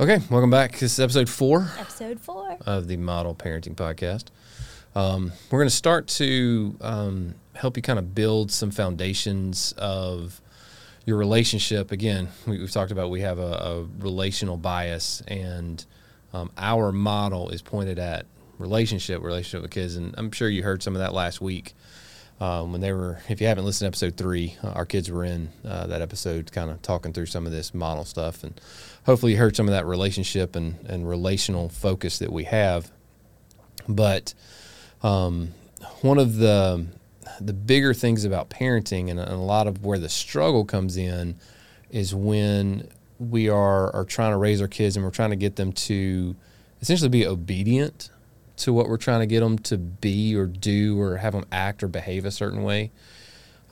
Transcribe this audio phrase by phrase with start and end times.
[0.00, 0.78] Okay, welcome back.
[0.78, 2.56] This is episode four Episode four.
[2.64, 4.28] of the Model Parenting Podcast.
[4.94, 10.40] Um, we're going to start to um, help you kind of build some foundations of
[11.04, 11.92] your relationship.
[11.92, 15.84] Again, we, we've talked about we have a, a relational bias, and
[16.32, 18.24] um, our model is pointed at
[18.56, 19.96] relationship, relationship with kids.
[19.96, 21.74] And I'm sure you heard some of that last week
[22.40, 23.20] um, when they were.
[23.28, 26.50] If you haven't listened to episode three, uh, our kids were in uh, that episode,
[26.52, 28.60] kind of talking through some of this model stuff, and
[29.04, 32.90] hopefully you heard some of that relationship and, and relational focus that we have.
[33.88, 34.34] But
[35.02, 35.54] um,
[36.02, 36.86] one of the
[37.40, 41.36] the bigger things about parenting and, and a lot of where the struggle comes in
[41.90, 42.88] is when
[43.18, 46.34] we are are trying to raise our kids and we're trying to get them to
[46.80, 48.10] essentially be obedient
[48.60, 51.82] to what we're trying to get them to be or do or have them act
[51.82, 52.90] or behave a certain way.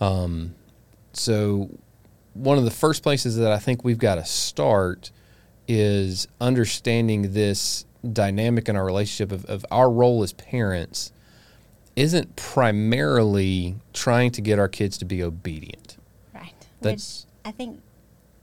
[0.00, 0.54] Um,
[1.12, 1.70] so
[2.34, 5.10] one of the first places that I think we've got to start
[5.66, 11.12] is understanding this dynamic in our relationship of, of our role as parents
[11.96, 15.96] isn't primarily trying to get our kids to be obedient.
[16.32, 16.52] Right.
[16.80, 17.80] That- Which I think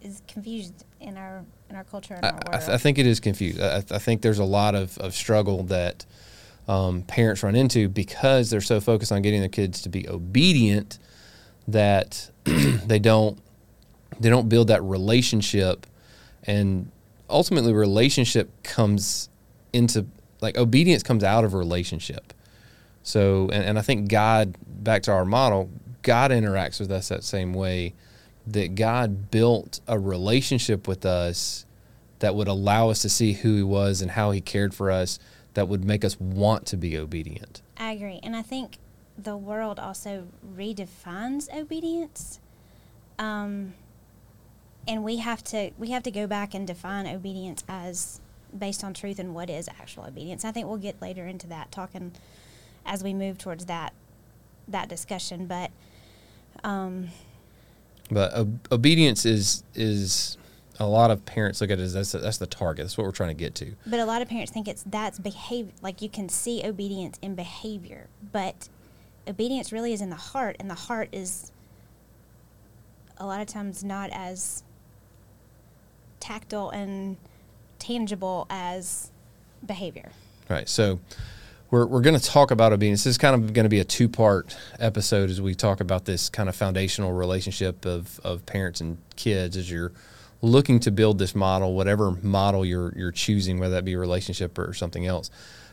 [0.06, 2.62] is confused in our in our culture and I, our I, world.
[2.62, 3.60] th- I think it is confused.
[3.60, 6.06] I, I think there's a lot of, of struggle that
[6.68, 11.00] um, parents run into because they're so focused on getting their kids to be obedient
[11.68, 13.40] that they don't
[14.20, 15.86] they don't build that relationship
[16.44, 16.92] and
[17.30, 19.30] ultimately relationship comes
[19.74, 20.06] into
[20.42, 22.34] like obedience comes out of a relationship
[23.02, 25.70] so and, and i think god back to our model
[26.04, 27.94] god interacts with us that same way
[28.48, 31.66] that god built a relationship with us
[32.20, 35.20] that would allow us to see who he was and how he cared for us
[35.54, 38.78] that would make us want to be obedient I agree, and I think
[39.18, 42.40] the world also redefines obedience.
[43.20, 43.74] Um,
[44.88, 48.22] and we have to we have to go back and define obedience as
[48.58, 50.46] based on truth and what is actual obedience.
[50.46, 52.14] I think we'll get later into that talking
[52.86, 53.94] as we move towards that
[54.68, 55.48] that discussion.
[55.48, 55.72] But
[56.64, 57.10] um,
[58.10, 60.38] But ob- obedience is is
[60.80, 62.86] a lot of parents look at it as that's, that's the target.
[62.86, 63.74] That's what we're trying to get to.
[63.86, 65.74] But a lot of parents think it's that's behavior.
[65.82, 68.70] Like you can see obedience in behavior, but
[69.28, 71.52] obedience really is in the heart, and the heart is
[73.18, 74.64] a lot of times not as
[76.20, 77.18] tactile and
[77.80, 79.12] tangible as
[79.66, 80.12] behavior.
[80.50, 80.68] Right.
[80.68, 81.00] So
[81.76, 83.04] we're we're going to talk about obedience.
[83.04, 86.06] This is kind of going to be a two part episode as we talk about
[86.06, 89.92] this kind of foundational relationship of of parents and kids as you're
[90.42, 94.58] looking to build this model, whatever model you're you're choosing, whether that be a relationship
[94.58, 95.30] or something else.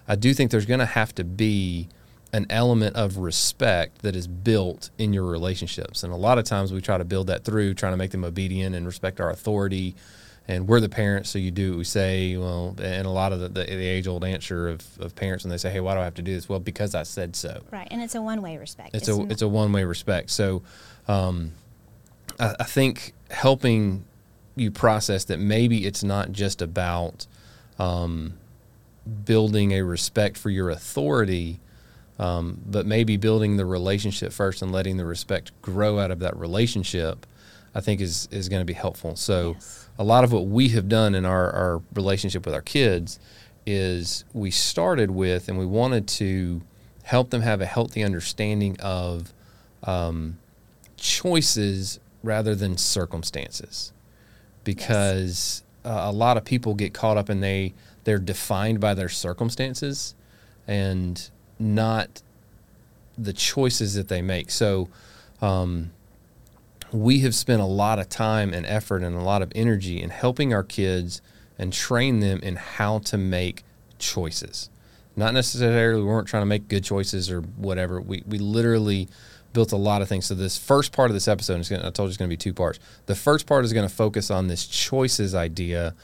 [0.08, 1.88] I do think there's going to have to be
[2.32, 6.02] an element of respect that is built in your relationships.
[6.02, 8.24] And a lot of times we try to build that through trying to make them
[8.24, 9.94] obedient and respect our authority.
[10.48, 12.36] And we're the parents, so you do what we say.
[12.36, 15.50] Well, and a lot of the, the, the age old answer of, of parents when
[15.50, 16.48] they say, hey, why do I have to do this?
[16.48, 17.62] Well, because I said so.
[17.70, 18.94] Right, and it's a one way respect.
[18.94, 20.30] It's, a not- it's a one way respect.
[20.30, 20.62] So,
[21.06, 21.52] um,
[22.40, 24.04] I, I think helping
[24.56, 27.26] you process that maybe it's not just about
[27.78, 28.34] um,
[29.24, 31.60] building a respect for your authority,
[32.18, 36.36] um, but maybe building the relationship first and letting the respect grow out of that
[36.36, 37.26] relationship.
[37.74, 39.16] I think is is going to be helpful.
[39.16, 39.81] So, Yes.
[39.98, 43.18] A lot of what we have done in our, our relationship with our kids
[43.66, 46.62] is we started with and we wanted to
[47.04, 49.32] help them have a healthy understanding of
[49.84, 50.38] um,
[50.96, 53.92] choices rather than circumstances.
[54.64, 59.08] Because uh, a lot of people get caught up and they they're defined by their
[59.08, 60.14] circumstances
[60.66, 62.22] and not
[63.16, 64.50] the choices that they make.
[64.50, 64.88] So
[65.40, 65.92] um,
[66.92, 70.10] we have spent a lot of time and effort and a lot of energy in
[70.10, 71.22] helping our kids
[71.58, 73.62] and train them in how to make
[73.98, 74.68] choices.
[75.16, 78.00] Not necessarily we weren't trying to make good choices or whatever.
[78.00, 79.08] We we literally
[79.52, 80.26] built a lot of things.
[80.26, 82.32] So this first part of this episode is going I told you it's going to
[82.32, 82.78] be two parts.
[83.06, 85.94] The first part is going to focus on this choices idea.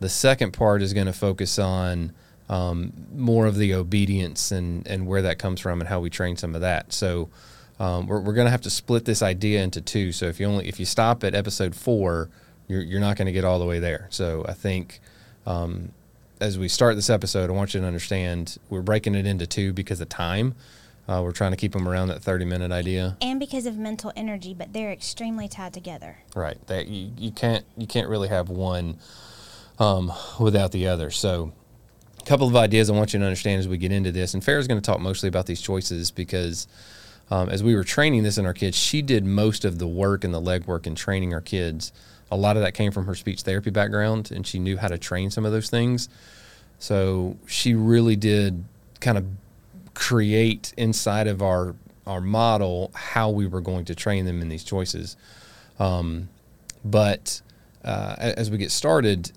[0.00, 2.12] The second part is going to focus on
[2.48, 6.36] um, more of the obedience and and where that comes from and how we train
[6.36, 6.92] some of that.
[6.92, 7.30] So
[7.80, 10.12] um, we're, we're going to have to split this idea into two.
[10.12, 12.28] So if you only if you stop at episode four,
[12.68, 14.06] you're you're not going to get all the way there.
[14.10, 15.00] So I think
[15.46, 15.92] um,
[16.40, 19.72] as we start this episode, I want you to understand we're breaking it into two
[19.72, 20.54] because of time.
[21.08, 23.16] Uh, we're trying to keep them around that 30 minute idea.
[23.20, 26.18] and because of mental energy, but they're extremely tied together.
[26.36, 26.64] Right.
[26.66, 28.98] That you, you can't you can't really have one
[29.78, 31.10] um, without the other.
[31.10, 31.52] So
[32.20, 34.34] a couple of ideas I want you to understand as we get into this.
[34.34, 36.68] And Farrah's going to talk mostly about these choices because
[37.30, 40.24] um, as we were training this in our kids, she did most of the work
[40.24, 41.92] and the legwork in training our kids
[42.30, 44.98] a lot of that came from her speech therapy background, and she knew how to
[44.98, 46.08] train some of those things.
[46.78, 48.64] So she really did
[49.00, 49.26] kind of
[49.94, 51.74] create inside of our
[52.06, 55.16] our model how we were going to train them in these choices.
[55.78, 56.28] Um,
[56.84, 57.40] but
[57.84, 59.32] uh, as we get started,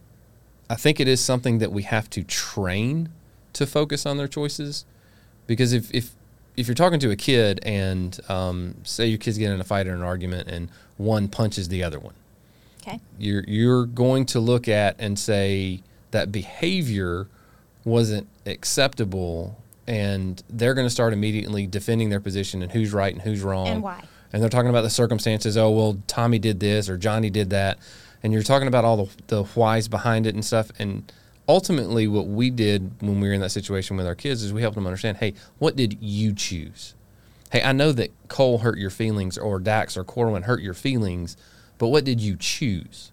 [0.69, 3.09] I think it is something that we have to train
[3.53, 4.85] to focus on their choices,
[5.47, 6.11] because if if
[6.55, 9.87] if you're talking to a kid and um, say your kid's getting in a fight
[9.87, 12.13] or an argument and one punches the other one,
[12.81, 12.99] Okay.
[13.17, 17.27] you're you're going to look at and say that behavior
[17.85, 19.57] wasn't acceptable
[19.87, 23.67] and they're going to start immediately defending their position and who's right and who's wrong
[23.67, 24.01] And why.
[24.31, 27.77] and they're talking about the circumstances oh well tommy did this or johnny did that
[28.21, 31.11] and you're talking about all the, the whys behind it and stuff and
[31.47, 34.61] ultimately what we did when we were in that situation with our kids is we
[34.61, 36.95] helped them understand hey what did you choose?
[37.51, 41.37] Hey i know that cole hurt your feelings or dax or corwin hurt your feelings
[41.77, 43.11] but what did you choose?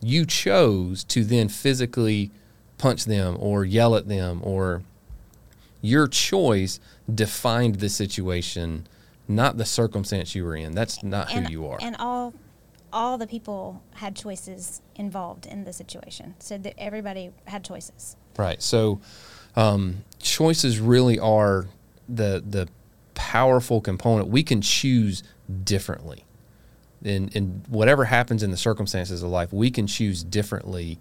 [0.00, 2.30] You chose to then physically
[2.76, 4.82] punch them or yell at them or
[5.80, 6.78] your choice
[7.12, 8.86] defined the situation
[9.26, 10.74] not the circumstance you were in.
[10.74, 11.78] That's not and, who you are.
[11.80, 12.34] And all
[12.92, 16.34] all the people had choices involved in the situation.
[16.38, 18.16] So that everybody had choices.
[18.36, 18.62] right.
[18.62, 19.00] So
[19.56, 21.66] um, choices really are
[22.08, 22.68] the the
[23.14, 24.28] powerful component.
[24.28, 25.22] We can choose
[25.64, 26.24] differently.
[27.02, 30.98] In in whatever happens in the circumstances of life we can choose differently.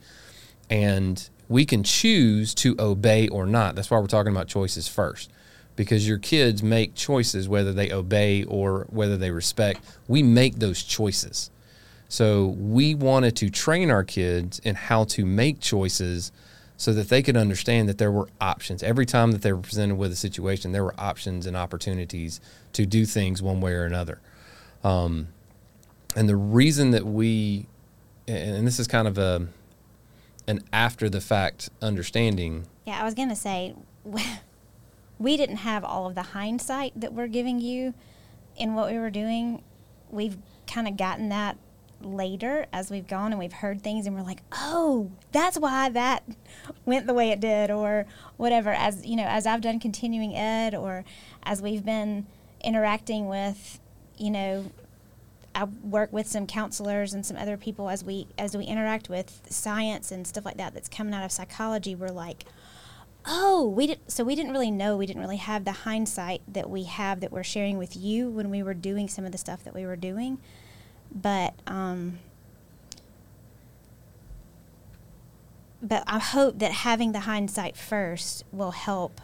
[0.70, 3.76] And we can choose to obey or not.
[3.76, 5.32] That's why we're talking about choices first.
[5.78, 9.80] Because your kids make choices whether they obey or whether they respect.
[10.08, 11.52] We make those choices
[12.10, 16.32] so we wanted to train our kids in how to make choices
[16.78, 18.84] so that they could understand that there were options.
[18.84, 22.40] Every time that they were presented with a situation, there were options and opportunities
[22.74, 24.22] to do things one way or another.
[24.84, 25.30] Um,
[26.16, 27.66] and the reason that we,
[28.28, 29.48] and this is kind of a,
[30.48, 32.68] an after the fact understanding.
[32.86, 33.76] Yeah, I was going to say
[35.20, 37.96] we didn't have all of the hindsight that we're giving you
[38.56, 39.64] in what we were doing.
[40.12, 40.38] We've
[40.68, 41.58] kind of gotten that
[42.02, 46.24] later as we've gone and we've heard things and we're like, "Oh, that's why that
[46.86, 48.06] went the way it did," or
[48.38, 48.72] whatever.
[48.72, 51.06] As you know, as I've done continuing ed, or
[51.44, 52.28] as we've been
[52.64, 53.80] interacting with,
[54.18, 54.72] you know,
[55.56, 59.42] I work with some counselors and some other people as we as we interact with
[59.50, 61.96] science and stuff like that that's coming out of psychology.
[61.96, 62.46] We're like,
[63.26, 64.00] oh, we did.
[64.08, 64.98] So we didn't really know.
[64.98, 68.50] We didn't really have the hindsight that we have that we're sharing with you when
[68.50, 70.38] we were doing some of the stuff that we were doing.
[71.14, 72.20] But um,
[75.82, 79.22] but I hope that having the hindsight first will help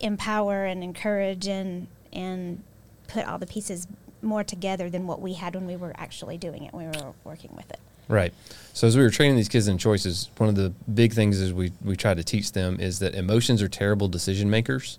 [0.00, 2.62] empower and encourage and and
[3.08, 3.86] put all the pieces
[4.22, 7.12] more together than what we had when we were actually doing it when we were
[7.24, 7.80] working with it.
[8.08, 8.34] Right.
[8.74, 11.52] So as we were training these kids in choices, one of the big things is
[11.52, 14.98] we we try to teach them is that emotions are terrible decision makers.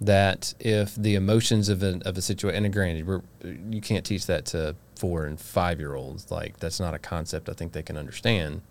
[0.00, 4.26] That if the emotions of a of a situation, and granted, we're, you can't teach
[4.26, 6.30] that to four and five year olds.
[6.30, 8.62] Like that's not a concept I think they can understand.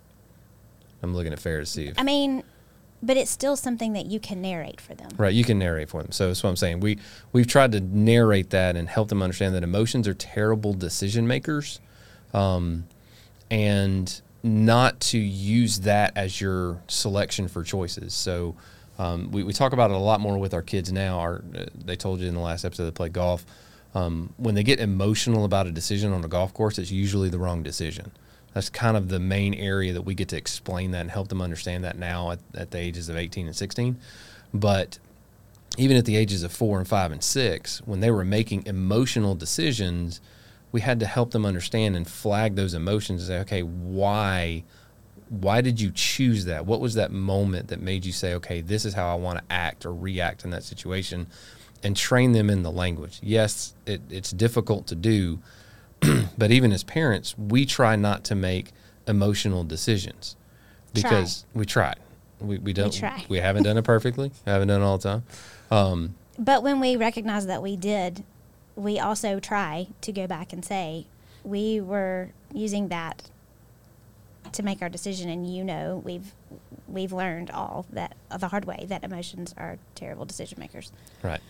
[1.03, 2.43] I'm looking at Farrah to see if I mean,
[3.03, 5.09] but it's still something that you can narrate for them.
[5.17, 6.11] Right, you can narrate for them.
[6.11, 6.79] So that's what I'm saying.
[6.79, 6.97] We
[7.33, 11.79] we've tried to narrate that and help them understand that emotions are terrible decision makers,
[12.33, 12.87] um,
[13.51, 18.13] and not to use that as your selection for choices.
[18.13, 18.55] So
[18.97, 21.19] um, we, we talk about it a lot more with our kids now.
[21.19, 21.43] Our,
[21.75, 23.45] they told you in the last episode they play golf.
[23.93, 27.39] Um, when they get emotional about a decision on a golf course, it's usually the
[27.39, 28.11] wrong decision.
[28.53, 31.41] That's kind of the main area that we get to explain that and help them
[31.41, 33.97] understand that now at, at the ages of 18 and 16.
[34.53, 34.99] But
[35.77, 39.35] even at the ages of four and five and six, when they were making emotional
[39.35, 40.21] decisions,
[40.71, 44.63] we had to help them understand and flag those emotions and say, okay, why
[45.29, 46.65] why did you choose that?
[46.65, 49.43] What was that moment that made you say, okay, this is how I want to
[49.49, 51.27] act or react in that situation?
[51.83, 53.19] And train them in the language.
[53.21, 55.39] Yes, it, it's difficult to do,
[56.37, 58.71] but even as parents, we try not to make
[59.07, 60.35] emotional decisions
[60.93, 61.93] because we try.
[62.39, 62.93] We, we don't.
[62.93, 63.25] try.
[63.29, 64.31] We haven't done it perfectly.
[64.45, 65.23] haven't done it all the time.
[65.69, 68.23] Um, But when we recognize that we did,
[68.75, 71.07] we also try to go back and say
[71.43, 73.29] we were using that
[74.53, 76.33] to make our decision, and you know we've
[76.87, 80.91] we've learned all that the hard way that emotions are terrible decision makers.
[81.21, 81.41] Right.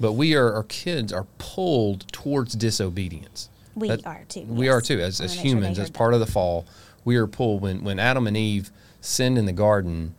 [0.00, 3.48] But we are our kids are pulled towards disobedience.
[3.74, 4.42] We That- are too.
[4.42, 4.74] We yes.
[4.74, 5.00] are too.
[5.00, 6.66] As, as wanna sure humans, as part of the fall,
[7.04, 8.70] we are pulled when when Adam and Eve
[9.00, 10.14] sinned in the garden,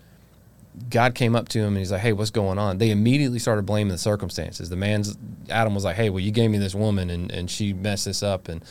[0.89, 2.77] God came up to him and he's like, Hey, what's going on?
[2.77, 4.69] They immediately started blaming the circumstances.
[4.69, 5.17] The man's
[5.49, 8.21] Adam was like, Hey, well you gave me this woman and, and she messed this
[8.21, 8.63] up and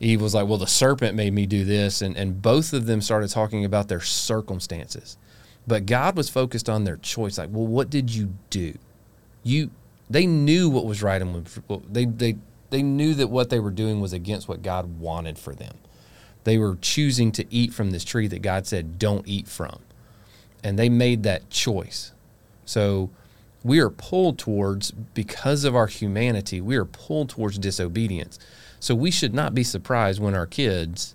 [0.00, 2.02] Eve was like, Well, the serpent made me do this.
[2.02, 5.16] And, and both of them started talking about their circumstances.
[5.66, 7.38] But God was focused on their choice.
[7.38, 8.74] Like, well, what did you do?
[9.42, 9.70] You,
[10.10, 12.36] they knew what was right and what, they, they,
[12.70, 15.76] they knew that what they were doing was against what God wanted for them.
[16.44, 19.78] They were choosing to eat from this tree that God said, don't eat from.
[20.62, 22.12] And they made that choice.
[22.66, 23.10] So
[23.62, 28.38] we are pulled towards, because of our humanity, we are pulled towards disobedience.
[28.84, 31.14] So we should not be surprised when our kids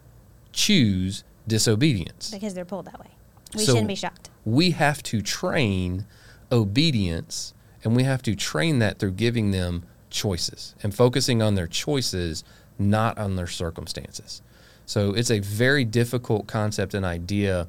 [0.51, 2.31] choose disobedience.
[2.31, 3.11] Because they're pulled that way.
[3.53, 4.31] We So- shouldn't be shocked.
[4.43, 6.07] We have to train
[6.51, 11.67] obedience, and we have to train that through giving them choices and focusing on their
[11.67, 12.43] choices,
[12.79, 14.41] not on their circumstances.
[14.87, 17.67] So it's a very difficult concept and idea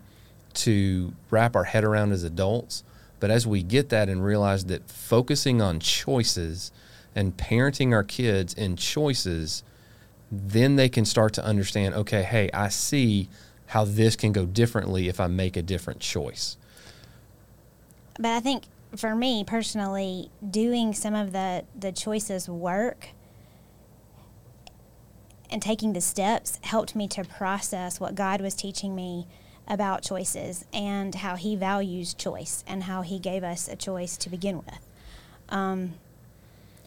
[0.55, 2.85] to wrap our head around as adults.
[3.19, 6.73] But as we get that and realize that focusing on choices
[7.15, 9.63] and parenting our kids in choices,
[10.31, 13.29] then they can start to understand okay, hey, I see
[13.67, 16.57] how this can go differently if I make a different choice.
[18.17, 18.65] But I think
[18.97, 23.11] for me personally, doing some of the, the choices work
[25.51, 29.27] and taking the steps helped me to process what God was teaching me
[29.67, 34.29] about choices and how He values choice and how He gave us a choice to
[34.29, 34.81] begin with.
[35.49, 35.95] Um,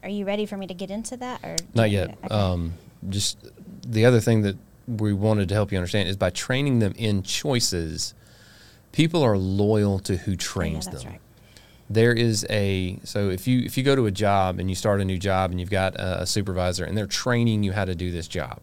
[0.01, 2.17] are you ready for me to get into that, or Not yet.
[2.25, 2.27] Okay.
[2.27, 2.73] Um,
[3.10, 3.38] just
[3.86, 4.57] the other thing that
[4.88, 8.13] we wanted to help you understand is by training them in choices,
[8.91, 11.13] people are loyal to who yeah, trains that's them.
[11.13, 11.22] right.
[11.89, 15.01] There is a so if you if you go to a job and you start
[15.01, 17.93] a new job and you've got a, a supervisor and they're training you how to
[17.93, 18.60] do this job,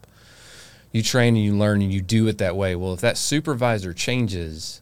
[0.93, 2.75] you train and you learn and you do it that way.
[2.75, 4.81] Well, if that supervisor changes,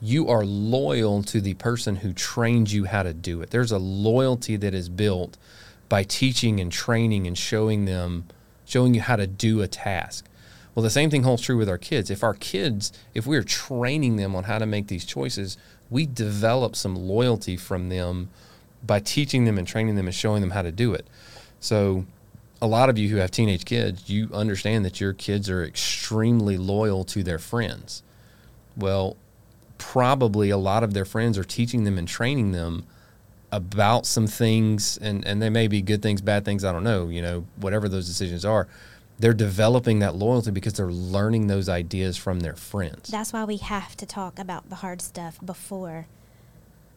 [0.00, 3.50] you are loyal to the person who trained you how to do it.
[3.50, 5.36] There's a loyalty that is built
[5.88, 8.26] by teaching and training and showing them,
[8.64, 10.26] showing you how to do a task.
[10.74, 12.10] Well, the same thing holds true with our kids.
[12.10, 15.56] If our kids, if we're training them on how to make these choices,
[15.88, 18.30] we develop some loyalty from them
[18.84, 21.06] by teaching them and training them and showing them how to do it.
[21.60, 22.06] So,
[22.60, 26.56] a lot of you who have teenage kids, you understand that your kids are extremely
[26.56, 28.02] loyal to their friends.
[28.76, 29.16] Well,
[29.78, 32.86] probably a lot of their friends are teaching them and training them
[33.54, 37.08] about some things and, and they may be good things, bad things, I don't know,
[37.08, 38.66] you know, whatever those decisions are.
[39.20, 43.10] They're developing that loyalty because they're learning those ideas from their friends.
[43.10, 46.06] That's why we have to talk about the hard stuff before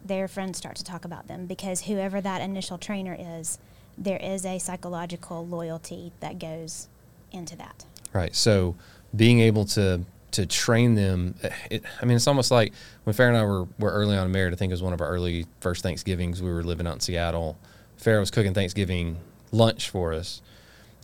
[0.04, 3.60] their friends start to talk about them because whoever that initial trainer is,
[3.96, 6.88] there is a psychological loyalty that goes
[7.30, 7.84] into that.
[8.12, 8.34] Right.
[8.34, 8.74] So
[9.14, 10.00] being able to
[10.32, 11.34] to train them,
[11.70, 12.72] it, I mean, it's almost like
[13.04, 14.52] when Farrah and I were, were early on in married.
[14.52, 16.42] I think it was one of our early first Thanksgivings.
[16.42, 17.56] We were living out in Seattle.
[18.00, 19.18] Farrah was cooking Thanksgiving
[19.52, 20.42] lunch for us,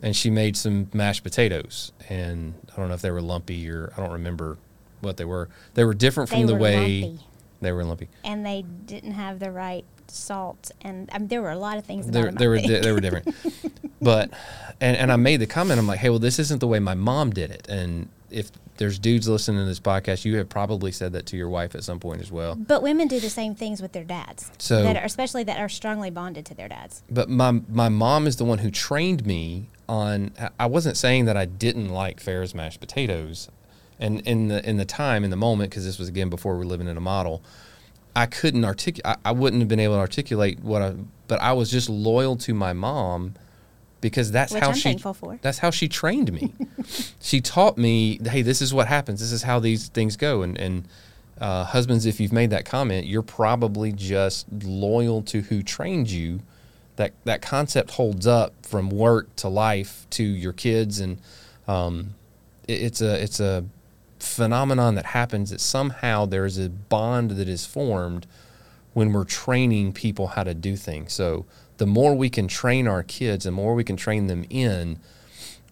[0.03, 1.93] and she made some mashed potatoes.
[2.09, 4.59] And I don't know if they were lumpy or I don't remember
[5.01, 5.49] what they were.
[5.75, 7.21] They were different from They the way lumpy.
[7.61, 8.09] they were lumpy.
[8.25, 11.85] And they didn't have the right salt, and I mean, there were a lot of
[11.87, 12.35] things They, them.
[12.35, 13.35] were di- they were different,
[14.03, 14.31] but
[14.81, 15.81] and and I made the comment.
[15.81, 17.67] I'm like, hey, well, this isn't the way my mom did it.
[17.69, 21.49] And if there's dudes listening to this podcast, you have probably said that to your
[21.49, 22.55] wife at some point as well.
[22.57, 25.69] But women do the same things with their dads, So- that are, especially that are
[25.69, 27.03] strongly bonded to their dads.
[27.11, 30.33] But my my mom is the one who trained me on.
[30.59, 33.49] I wasn't saying that I didn't like Farrah's mashed potatoes,
[33.99, 36.59] and in the in the time in the moment because this was again before we
[36.59, 37.43] were living in a model.
[38.17, 39.19] I couldn't articulate.
[39.25, 40.95] I, I wouldn't have been able to articulate what I.
[41.27, 43.35] But I was just loyal to my mom
[44.05, 44.83] because that's Which how I'm she.
[44.83, 45.39] thankful for.
[45.41, 46.53] That's how she trained me.
[47.23, 49.21] she taught me, hey, this is what happens.
[49.21, 50.43] This is how these things go.
[50.43, 50.87] And and
[51.41, 56.41] uh, husbands, if you've made that comment, you're probably just loyal to who trained you.
[56.97, 61.19] That that concept holds up from work to life to your kids, and
[61.67, 62.11] um,
[62.69, 63.65] it, it's a it's a
[64.19, 68.27] phenomenon that happens that somehow there is a bond that is formed
[68.93, 71.15] when we're training people how to do things.
[71.15, 71.47] So
[71.85, 74.99] the more we can train our kids, the more we can train them in.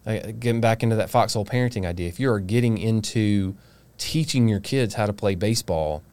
[0.05, 3.55] uh, Getting back into that foxhole parenting idea, if you are getting into
[3.97, 6.03] teaching your kids how to play baseball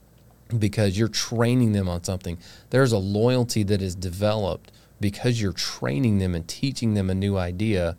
[0.58, 2.38] because you're training them on something,
[2.70, 7.36] there's a loyalty that is developed because you're training them and teaching them a new
[7.36, 7.98] idea.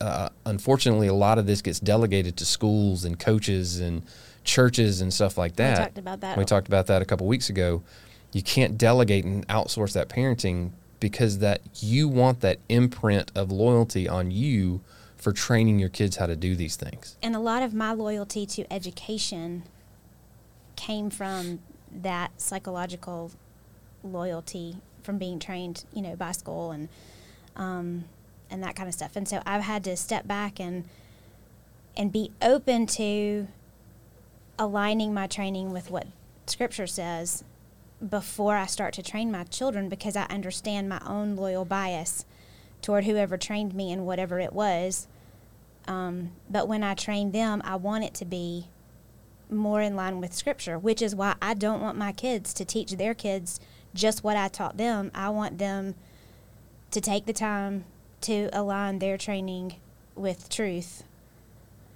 [0.00, 4.02] Uh, unfortunately, a lot of this gets delegated to schools and coaches and
[4.42, 5.78] churches and stuff like that.
[5.78, 6.38] We talked about that.
[6.38, 7.84] We talked about that a couple weeks ago.
[8.32, 14.08] You can't delegate and outsource that parenting because that you want that imprint of loyalty
[14.08, 14.80] on you
[15.16, 17.16] for training your kids how to do these things.
[17.22, 19.64] and a lot of my loyalty to education
[20.76, 21.58] came from
[21.90, 23.32] that psychological
[24.04, 26.88] loyalty from being trained, you know, by school and
[27.56, 28.04] um,
[28.50, 29.16] and that kind of stuff.
[29.16, 30.84] And so I've had to step back and
[31.96, 33.48] and be open to
[34.58, 36.06] aligning my training with what
[36.46, 37.44] scripture says
[38.06, 42.24] before I start to train my children because I understand my own loyal bias
[42.80, 45.08] toward whoever trained me and whatever it was.
[45.86, 48.68] Um, but when I train them, I want it to be
[49.50, 52.92] more in line with scripture, which is why I don't want my kids to teach
[52.92, 53.58] their kids
[53.94, 55.10] just what I taught them.
[55.14, 55.94] I want them
[56.90, 57.84] to take the time
[58.22, 59.76] to align their training
[60.14, 61.04] with truth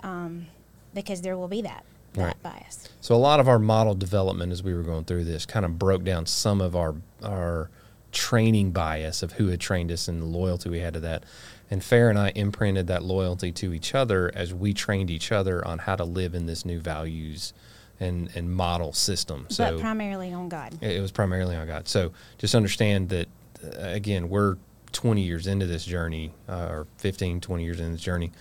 [0.02, 0.47] um,
[0.94, 2.42] because there will be that, that Right.
[2.42, 2.88] bias.
[3.00, 5.78] So a lot of our model development as we were going through this kind of
[5.78, 7.71] broke down some of our our
[8.12, 11.25] training bias of who had trained us and the loyalty we had to that.
[11.71, 15.66] And Farrah and I imprinted that loyalty to each other as we trained each other
[15.66, 17.54] on how to live in this new values
[17.99, 19.47] and, and model system.
[19.49, 20.76] So but primarily on God.
[20.83, 21.88] it it was primarily on God.
[21.88, 23.28] So just understand that,
[23.64, 24.57] uh, again, we're
[24.92, 28.33] 20 years into this journey, uh, or 15, 20 years into this journey.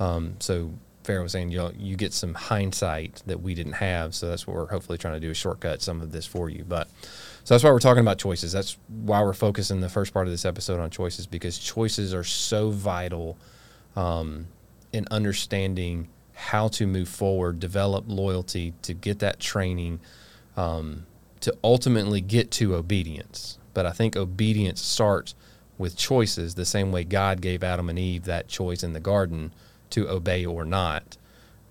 [0.00, 0.72] Um, so
[1.08, 4.14] Farrah was saying you you get some hindsight that we didn't have.
[4.14, 6.64] So that's what we're hopefully trying to do is shortcut some of this for you.
[6.68, 6.88] But
[7.44, 8.52] so that's why we're talking about choices.
[8.52, 12.24] That's why we're focusing the first part of this episode on choices because choices are
[12.24, 13.38] so vital
[13.96, 14.48] um,
[14.92, 19.98] in understanding how to move forward, develop loyalty, to get that training,
[20.56, 21.06] um,
[21.40, 23.58] to ultimately get to obedience.
[23.74, 25.34] But I think obedience starts
[25.78, 29.52] with choices, the same way God gave Adam and Eve that choice in the garden
[29.90, 31.16] to obey or not.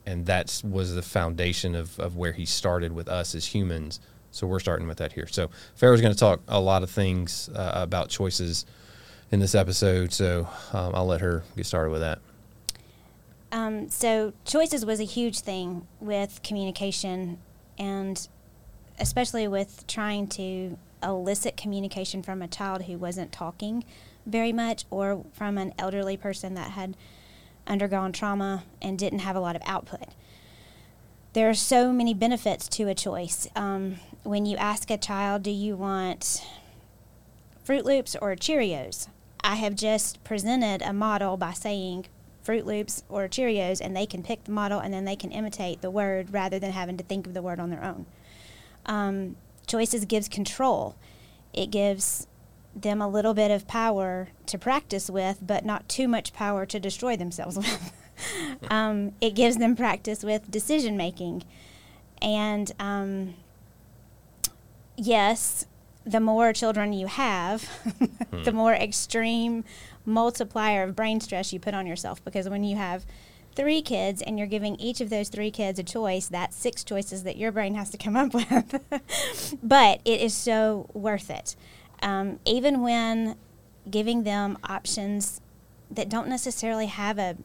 [0.06, 4.00] And that was the foundation of, of where he started with us as humans.
[4.32, 5.28] So we're starting with that here.
[5.28, 8.66] So Farrah's going to talk a lot of things uh, about choices
[9.32, 10.14] in this episode.
[10.14, 12.20] So um, I'll let her get started with that.
[13.52, 17.40] Um, so choices was a huge thing with communication,
[17.78, 18.28] and
[19.00, 23.84] especially with trying to elicit communication from a child who wasn't talking
[24.26, 26.98] very much, or from an elderly person that had
[27.68, 30.08] undergone trauma and didn't have a lot of output.
[31.34, 33.48] There are so many benefits to a choice.
[33.56, 36.44] Um, when you ask a child, "Do you want
[37.66, 39.08] Froot Loops or Cheerios?"
[39.44, 42.08] I have just presented a model by saying
[42.44, 45.82] Froot Loops or Cheerios, and they can pick the model and then they can imitate
[45.82, 48.06] the word rather than having to think of the word on their own.
[48.86, 49.36] Um,
[49.68, 50.96] choices gives control.
[51.54, 52.26] It gives
[52.82, 56.80] them a little bit of power to practice with, but not too much power to
[56.80, 57.94] destroy themselves with.
[58.70, 61.44] um, it gives them practice with decision making.
[62.22, 63.36] And um,
[64.96, 65.66] yes,
[66.06, 67.70] the more children you have,
[68.44, 69.64] the more extreme
[70.06, 72.24] multiplier of brain stress you put on yourself.
[72.24, 73.06] Because when you have
[73.56, 77.24] three kids and you're giving each of those three kids a choice, that's six choices
[77.24, 79.58] that your brain has to come up with.
[79.62, 81.56] but it is so worth it.
[82.02, 83.36] Um, even when
[83.90, 85.42] giving them options
[85.90, 87.38] that don't necessarily have a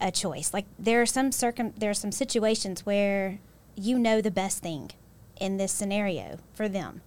[0.00, 0.54] a choice.
[0.54, 3.38] Like there are some circum there are some situations where
[3.76, 4.90] you know the best thing
[5.38, 7.02] in this scenario for them.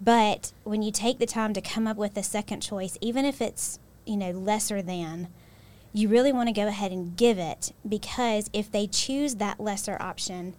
[0.00, 3.40] But when you take the time to come up with a second choice, even if
[3.40, 5.28] it's, you know, lesser than,
[5.92, 9.96] you really want to go ahead and give it because if they choose that lesser
[10.00, 10.54] option,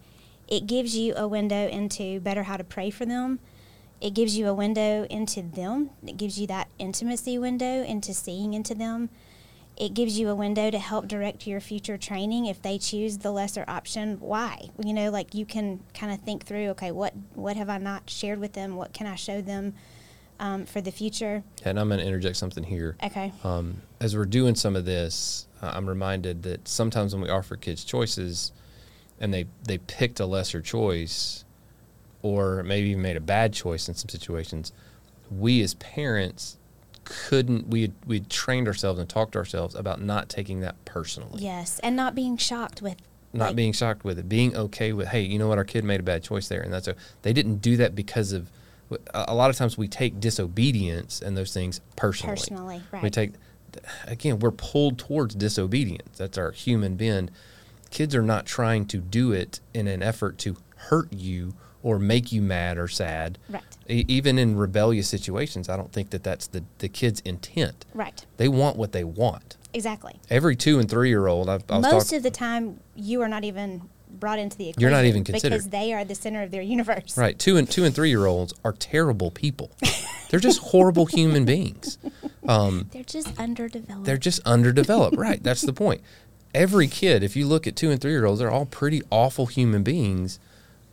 [0.48, 3.38] it gives you a window into better how to pray for them.
[4.00, 5.90] It gives you a window into them.
[6.06, 9.08] It gives you that intimacy window into seeing into them.
[9.76, 13.30] It gives you a window to help direct your future training if they choose the
[13.30, 14.18] lesser option.
[14.20, 14.70] Why?
[14.82, 16.68] You know, like you can kind of think through.
[16.68, 18.76] Okay, what what have I not shared with them?
[18.76, 19.74] What can I show them
[20.40, 21.42] um, for the future?
[21.64, 22.96] And I'm going to interject something here.
[23.02, 23.32] Okay.
[23.44, 27.56] Um, as we're doing some of this, uh, I'm reminded that sometimes when we offer
[27.56, 28.52] kids choices,
[29.20, 31.44] and they they picked a lesser choice,
[32.26, 34.72] or maybe even made a bad choice in some situations,
[35.30, 36.58] we as parents
[37.04, 41.42] couldn't we had, we'd trained ourselves and talked to ourselves about not taking that personally.
[41.42, 42.96] Yes, and not being shocked with
[43.32, 45.84] not like, being shocked with it being okay with hey you know what our kid
[45.84, 48.50] made a bad choice there and that's a, they didn't do that because of
[48.90, 52.36] a a lot of times we take disobedience and those things personally.
[52.36, 53.02] Personally, right?
[53.02, 53.32] we take
[54.06, 57.30] again we're pulled towards disobedience that's our human bend
[57.90, 61.52] kids are not trying to do it in an effort to hurt you
[61.86, 66.10] or make you mad or sad right, E- even in rebellious situations i don't think
[66.10, 70.18] that that's the, the kid's intent right, they want what they want exactly.
[70.28, 73.22] every two and three year old I've, I was Most talk- of the time, you
[73.22, 74.80] are not even brought into the equation.
[74.80, 75.50] You're not even considered.
[75.56, 77.18] because they are the center of their universe.
[77.18, 77.38] Right.
[77.38, 79.70] Two and two and three year olds are terrible people.
[80.30, 81.98] They're just horrible human beings.
[82.48, 84.06] Um, They're just underdeveloped.
[84.06, 85.16] they're just underdeveloped.
[85.18, 85.42] Right.
[85.42, 86.00] That's the point.
[86.54, 89.46] Every kid, if you look at two and three year olds, they're all pretty awful
[89.46, 90.38] human beings.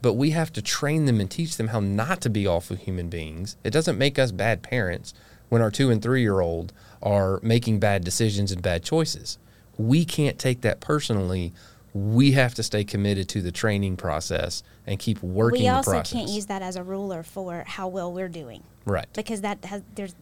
[0.04, 3.08] But we have to train them and teach them how not to be awful human
[3.10, 3.56] beings.
[3.64, 5.14] It doesn't make us bad parents
[5.48, 9.40] when our two and three year old are making bad decisions and bad choices.
[9.78, 11.54] we can't take that personally.
[11.94, 15.92] We have to stay committed to the training process and keep working we the also
[15.92, 16.12] process.
[16.12, 19.08] can't use that as a ruler for how well we're doing right.
[19.14, 20.16] because that has there's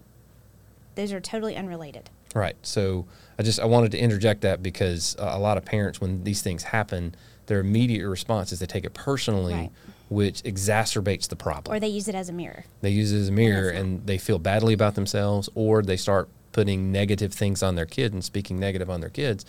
[0.96, 2.10] those are totally unrelated.
[2.36, 2.56] Right.
[2.62, 3.08] So
[3.40, 6.42] I just I wanted to interject that because uh, a lot of parents, when these
[6.42, 7.16] things happen,
[7.52, 9.72] their immediate response is they take it personally, Right.
[10.08, 11.76] which exacerbates the problem.
[11.76, 12.64] Or they use it as a mirror.
[12.80, 16.30] they use it as a mirror, and they feel badly about themselves, or they start
[16.54, 19.44] putting negative things on their kid and speaking negative on their kids,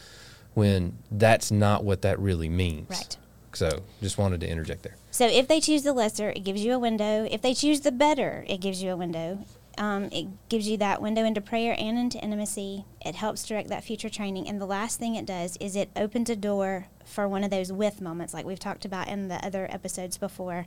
[0.54, 2.90] when that's not what that really means.
[2.90, 3.16] Right.
[3.52, 4.96] So just wanted to interject there.
[5.12, 7.28] So if they choose the lesser, it gives you a window.
[7.30, 9.44] If they choose the better, it gives you a window.
[9.82, 12.84] Um, it gives you that window into prayer and into intimacy.
[13.04, 14.48] It helps direct that future training.
[14.48, 17.72] And the last thing it does is it opens a door for one of those
[17.72, 20.66] with moments, like we've talked about in the other episodes before,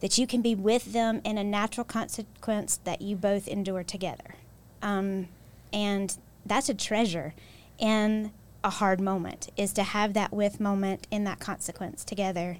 [0.00, 4.34] that you can be with them in a natural consequence that you both endure together.
[4.82, 5.28] Um,
[5.72, 6.14] and
[6.44, 7.32] that's a treasure
[7.78, 8.30] in
[8.62, 12.58] a hard moment, is to have that with moment in that consequence together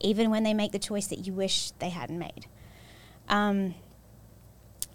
[0.00, 2.44] even when they make the choice that you wish they hadn't made.
[3.26, 3.74] Um,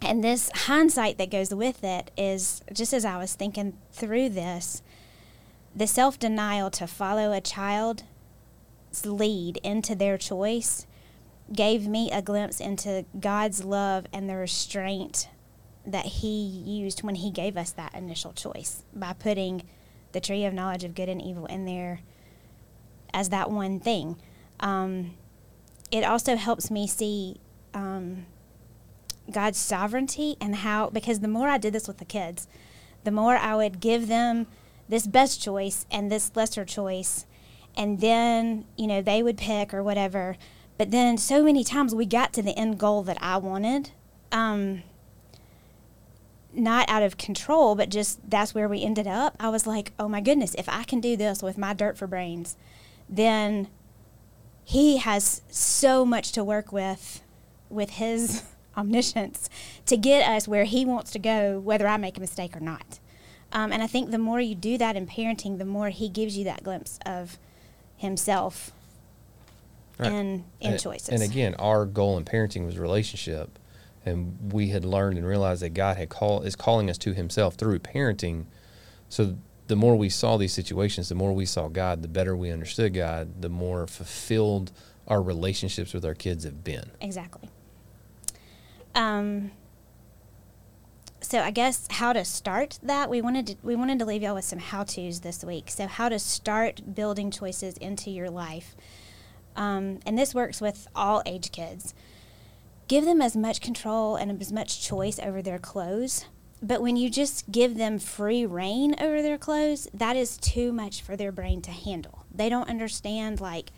[0.04, 4.82] and this hindsight that goes with it is just as I was thinking through this,
[5.74, 8.04] the self denial to follow a child's
[9.04, 10.86] lead into their choice
[11.52, 15.28] gave me a glimpse into God's love and the restraint
[15.86, 19.62] that He used when He gave us that initial choice by putting
[20.12, 22.00] the tree of knowledge of good and evil in there
[23.12, 24.16] as that one thing.
[24.60, 25.14] Um,
[25.90, 27.40] it also helps me see
[27.74, 28.26] um,
[29.30, 32.46] God's sovereignty and how, because the more I did this with the kids,
[33.04, 34.46] the more I would give them
[34.88, 37.26] this best choice and this lesser choice,
[37.76, 40.36] and then, you know, they would pick or whatever.
[40.76, 43.90] But then so many times we got to the end goal that I wanted.
[44.30, 44.82] Um,
[46.52, 49.36] not out of control, but just that's where we ended up.
[49.40, 52.06] I was like, oh my goodness, if I can do this with my dirt for
[52.06, 52.56] brains,
[53.08, 53.68] then
[54.64, 57.22] he has so much to work with
[57.68, 58.44] with his
[58.76, 59.48] omniscience
[59.86, 62.98] to get us where he wants to go, whether I make a mistake or not.
[63.52, 66.36] Um, and I think the more you do that in parenting, the more he gives
[66.36, 67.38] you that glimpse of
[67.96, 68.72] himself
[69.96, 70.10] Right.
[70.10, 71.08] in in and, choices.
[71.10, 73.58] And again, our goal in parenting was relationship,
[74.04, 77.54] and we had learned and realized that God had call is calling us to Himself
[77.54, 78.46] through parenting.
[79.08, 79.36] So
[79.68, 82.92] the more we saw these situations, the more we saw God, the better we understood
[82.92, 84.72] God, the more fulfilled
[85.06, 86.90] our relationships with our kids have been.
[87.00, 87.48] Exactly.
[88.94, 89.50] Um,
[91.20, 94.34] so I guess how to start that we wanted to we wanted to leave y'all
[94.34, 95.70] with some how tos this week.
[95.70, 98.76] So how to start building choices into your life,
[99.56, 101.94] um, and this works with all age kids.
[102.86, 106.26] Give them as much control and as much choice over their clothes.
[106.62, 111.02] But when you just give them free reign over their clothes, that is too much
[111.02, 112.24] for their brain to handle.
[112.34, 113.70] They don't understand like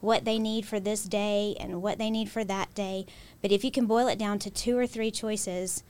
[0.00, 3.06] what they need for this day and what they need for that day.
[3.42, 5.82] But if you can boil it down to two or three choices,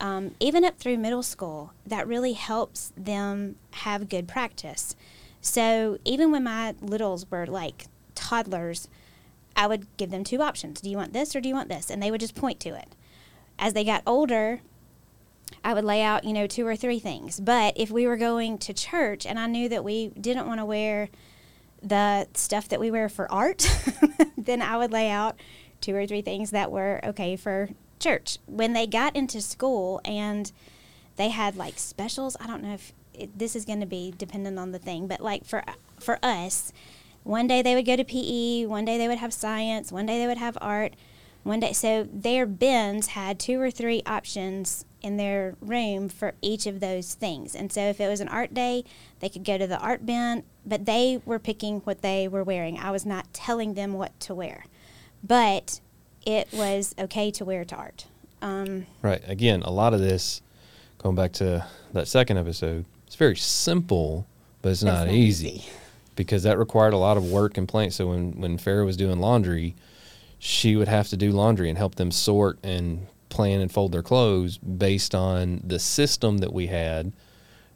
[0.00, 4.96] um, even up through middle school, that really helps them have good practice.
[5.40, 8.88] So even when my littles were like toddlers,
[9.54, 10.80] I would give them two options.
[10.80, 11.90] Do you want this or do you want this?
[11.90, 12.94] And they would just point to it.
[13.58, 14.60] As they got older,
[15.62, 17.40] I would lay out, you know, two or three things.
[17.40, 20.64] But if we were going to church and I knew that we didn't want to
[20.64, 21.10] wear
[21.82, 23.66] the stuff that we wear for art,
[24.38, 25.38] then I would lay out
[25.80, 28.38] two or three things that were okay for church.
[28.46, 30.50] When they got into school and
[31.16, 34.58] they had like specials, I don't know if it, this is going to be dependent
[34.58, 35.62] on the thing, but like for
[35.98, 36.72] for us,
[37.22, 40.18] one day they would go to PE, one day they would have science, one day
[40.18, 40.94] they would have art,
[41.42, 41.72] one day.
[41.72, 47.14] So their bins had two or three options in their room for each of those
[47.14, 47.54] things.
[47.54, 48.84] And so if it was an art day,
[49.20, 52.78] they could go to the art bin, but they were picking what they were wearing.
[52.78, 54.66] I was not telling them what to wear,
[55.24, 55.80] but
[56.26, 58.06] it was okay to wear to art.
[58.42, 59.22] Um, Right.
[59.26, 60.42] Again, a lot of this,
[60.98, 64.26] going back to that second episode, it's very simple,
[64.60, 65.64] but it's not, not easy, easy.
[66.14, 67.90] because that required a lot of work and planning.
[67.90, 69.74] So when when Farrah was doing laundry,
[70.42, 74.02] she would have to do laundry and help them sort and plan and fold their
[74.02, 77.12] clothes based on the system that we had.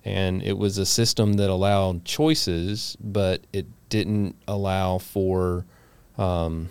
[0.03, 5.67] And it was a system that allowed choices, but it didn't allow for,
[6.17, 6.71] um,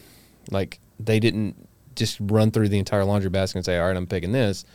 [0.50, 4.08] like, they didn't just run through the entire laundry basket and say, all right, I'm
[4.08, 4.66] picking this.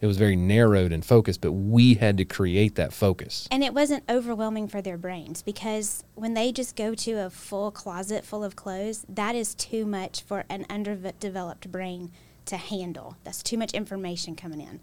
[0.00, 3.48] It was very narrowed and focused, but we had to create that focus.
[3.50, 7.70] And it wasn't overwhelming for their brains because when they just go to a full
[7.70, 12.12] closet full of clothes, that is too much for an underdeveloped brain
[12.44, 13.16] to handle.
[13.24, 14.80] That's too much information coming in.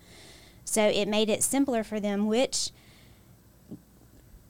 [0.65, 2.71] So it made it simpler for them, which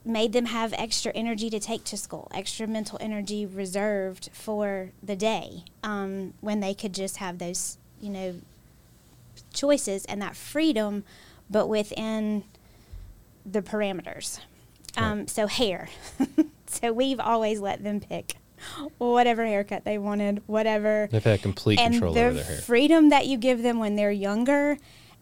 [0.06, 5.16] made them have extra energy to take to school, extra mental energy reserved for the
[5.16, 8.36] day um, when they could just have those, you know,
[9.54, 11.04] choices and that freedom,
[11.50, 12.44] but within
[13.46, 14.40] the parameters.
[14.98, 15.30] Um, Right.
[15.30, 15.90] So, hair.
[16.68, 18.36] so, we've always let them pick
[18.98, 22.58] whatever haircut they wanted, whatever They've had complete and control over their hair.
[22.58, 24.78] freedom that you give them when they're younger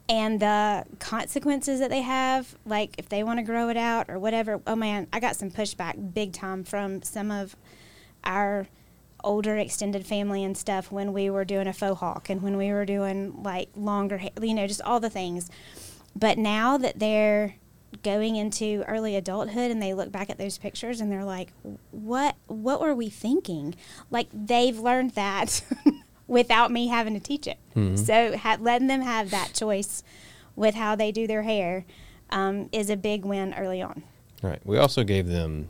[0.09, 4.19] and the consequences that they have like if they want to grow it out or
[4.19, 7.55] whatever oh man i got some pushback big time from some of
[8.23, 8.67] our
[9.23, 12.71] older extended family and stuff when we were doing a faux hawk and when we
[12.71, 15.49] were doing like longer hair you know just all the things
[16.15, 17.55] but now that they're
[18.03, 21.51] going into early adulthood and they look back at those pictures and they're like
[21.91, 23.75] what what were we thinking
[24.09, 25.61] like they've learned that
[26.27, 27.97] without me having to teach it Mhm.
[27.99, 30.03] so ha- letting them have that choice
[30.55, 31.85] with how they do their hair
[32.29, 34.03] um, is a big win early on
[34.41, 34.59] Right.
[34.65, 35.69] We also gave them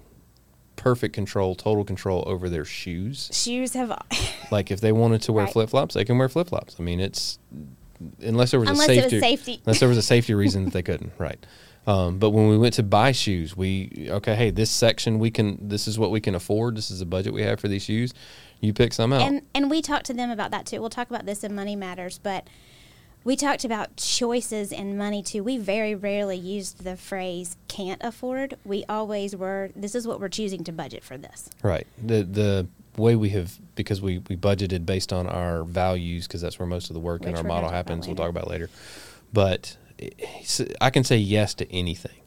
[0.82, 3.30] perfect control, total control over their shoes.
[3.32, 3.92] shoes have
[4.52, 5.54] Like if they wanted to wear Right.
[5.54, 6.76] flip flops, they can wear flip flops.
[6.80, 7.38] I mean, it's
[8.22, 9.62] unless there was Unless a it was safety, safety.
[9.66, 11.12] unless there was a safety reason that they couldn't.
[11.18, 11.44] Right.
[11.88, 15.58] Um, but when we went to buy shoes, we okay, hey, this section we can.
[15.68, 16.76] This is what we can afford.
[16.78, 18.14] This is the budget we have for these shoes.
[18.60, 19.22] You pick some out.
[19.22, 20.80] and and we talked to them about that too.
[20.80, 22.48] We'll talk about this in Money Matters, but
[23.24, 25.44] we talked about choices and money too.
[25.44, 29.70] We very rarely used the phrase "can't afford." We always were.
[29.76, 31.50] This is what we're choosing to budget for this.
[31.64, 31.86] Right.
[32.04, 36.60] The the way we have because we we budgeted based on our values because that's
[36.60, 38.08] where most of the work in our model happens.
[38.08, 38.70] We'll talk about later.
[39.34, 39.78] But
[40.82, 42.20] I can say yes to anything,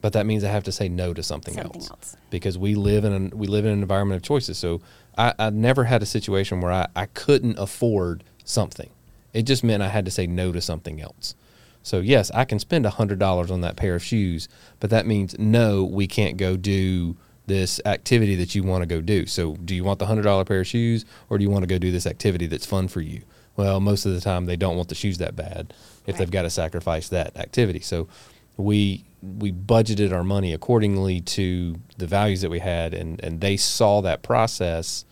[0.00, 1.90] but that means I have to say no to something, Something else.
[1.90, 2.16] else.
[2.28, 4.58] because we live in an, we live in an environment of choices.
[4.58, 4.80] So
[5.16, 8.90] I, I never had a situation where I, I couldn't afford something.
[9.32, 11.34] It just meant I had to say no to something else.
[11.82, 14.48] So yes, I can spend hundred dollars on that pair of shoes,
[14.80, 17.16] but that means no, we can't go do
[17.46, 19.26] this activity that you want to go do.
[19.26, 21.66] So do you want the hundred dollar pair of shoes, or do you want to
[21.66, 23.22] go do this activity that's fun for you?
[23.56, 25.74] Well, most of the time they don't want the shoes that bad
[26.06, 27.80] if they've got to sacrifice that activity.
[27.80, 28.08] So
[28.56, 33.56] we we budgeted our money accordingly to the values that we had, and and they
[33.56, 35.04] saw that process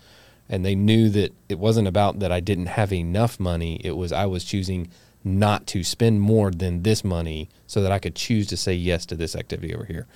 [0.48, 3.80] and they knew that it wasn't about that I didn't have enough money.
[3.84, 4.88] It was I was choosing
[5.24, 9.04] not to spend more than this money so that I could choose to say yes
[9.06, 10.06] to this activity over here.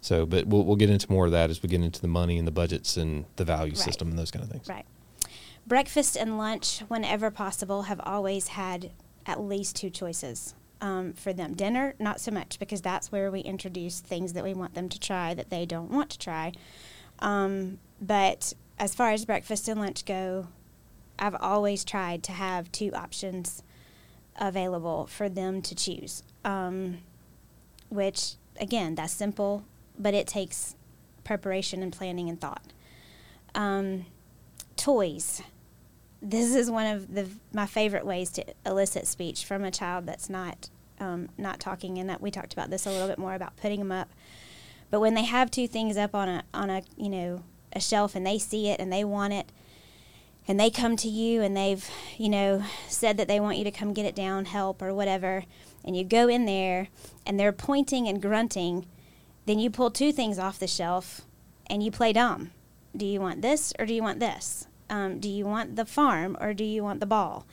[0.00, 2.38] So, but we'll, we'll get into more of that as we get into the money
[2.38, 3.78] and the budgets and the value Right.
[3.78, 4.68] system and those kind of things.
[4.68, 4.86] Right.
[5.66, 8.92] Breakfast and lunch, whenever possible, have always had
[9.26, 11.52] at least two choices um, for them.
[11.54, 14.98] Dinner, not so much, because that's where we introduce things that we want them to
[14.98, 16.52] try that they don't want to try.
[17.18, 20.48] Um, but as far as breakfast and lunch go,
[21.18, 23.62] I've always tried to have two options
[24.40, 26.22] available for them to choose.
[26.46, 26.98] Um,
[27.90, 29.64] which, again, that's simple,
[29.98, 30.76] but it takes
[31.24, 32.72] preparation and planning and thought.
[33.54, 34.06] Um,
[34.76, 35.42] toys.
[36.22, 40.30] This is one of the my favorite ways to elicit speech from a child that's
[40.30, 43.56] not um, not talking, and that we talked about this a little bit more about
[43.56, 44.10] putting them up.
[44.90, 48.14] But when they have two things up on a on a you know a shelf
[48.14, 49.50] and they see it and they want it,
[50.48, 53.70] and they come to you and they've you know said that they want you to
[53.70, 55.44] come get it down, help or whatever,
[55.84, 56.88] and you go in there
[57.24, 58.86] and they're pointing and grunting,
[59.46, 61.22] then you pull two things off the shelf
[61.66, 62.50] and you play dumb.
[62.96, 64.66] Do you want this or do you want this?
[64.88, 67.46] Um, do you want the farm or do you want the ball?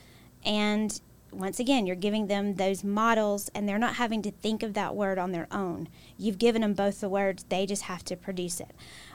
[0.43, 0.99] And
[1.31, 4.95] once again, you're giving them those models and they're not having to think of that
[4.95, 5.87] word on their own.
[6.17, 8.71] You've given them both the words, they just have to produce it.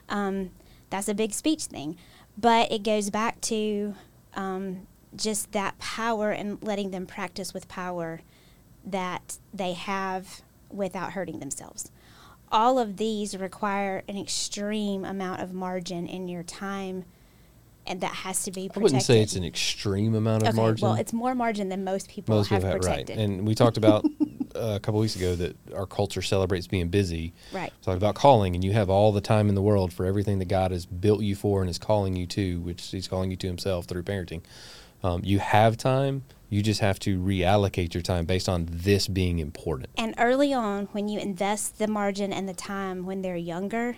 [0.09, 0.51] Um,
[0.93, 1.97] that's a big speech thing.
[2.39, 3.95] But it goes back to
[4.35, 8.21] um, just that power and letting them practice with power
[8.85, 11.91] that they have without hurting themselves.
[12.51, 17.05] All of these require an extreme amount of margin in your time,
[17.87, 20.89] and that has to be I wouldn't say it's an extreme amount of okay, margin.
[20.89, 23.77] well, it's more margin than most people Most have people have right, and we talked
[23.77, 24.05] about
[24.55, 27.33] uh, a couple weeks ago that our culture celebrates being busy.
[27.53, 27.73] Right.
[27.83, 30.49] Talked about calling, and you have all the time in the world for everything that
[30.49, 33.47] God has built you for and is calling you to, which He's calling you to
[33.47, 34.43] Himself through parenting.
[35.03, 36.23] Um, you have time.
[36.49, 39.89] You just have to reallocate your time based on this being important.
[39.97, 43.97] And early on, when you invest the margin and the time when they're younger,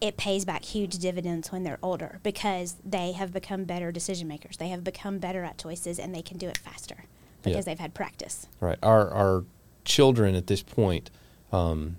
[0.00, 4.56] it pays back huge dividends when they're older because they have become better decision makers.
[4.56, 7.04] They have become better at choices and they can do it faster
[7.42, 8.46] because they've had practice.
[8.60, 8.78] Right.
[8.82, 9.44] Our our
[9.84, 11.10] children at this point
[11.52, 11.96] um,